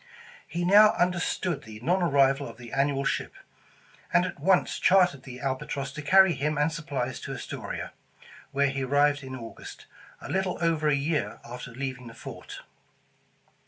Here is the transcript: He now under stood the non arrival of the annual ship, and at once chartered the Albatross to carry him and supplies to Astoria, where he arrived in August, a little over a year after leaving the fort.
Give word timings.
He 0.47 0.65
now 0.65 0.95
under 0.97 1.19
stood 1.19 1.61
the 1.61 1.79
non 1.81 2.01
arrival 2.01 2.47
of 2.49 2.57
the 2.57 2.73
annual 2.73 3.05
ship, 3.05 3.35
and 4.11 4.25
at 4.25 4.39
once 4.39 4.79
chartered 4.79 5.21
the 5.21 5.39
Albatross 5.39 5.91
to 5.91 6.01
carry 6.01 6.33
him 6.33 6.57
and 6.57 6.71
supplies 6.71 7.19
to 7.19 7.33
Astoria, 7.33 7.93
where 8.51 8.71
he 8.71 8.83
arrived 8.83 9.21
in 9.21 9.35
August, 9.35 9.85
a 10.19 10.27
little 10.27 10.57
over 10.59 10.87
a 10.87 10.95
year 10.95 11.39
after 11.45 11.69
leaving 11.71 12.07
the 12.07 12.15
fort. 12.15 12.61